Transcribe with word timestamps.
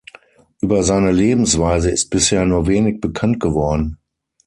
Über 0.61 0.81
seine 0.81 1.11
Lebensweise 1.11 1.91
ist 1.91 2.09
bisher 2.09 2.43
nur 2.47 2.65
wenig 2.65 3.01
bekannt 3.01 3.39
geworden. 3.39 3.97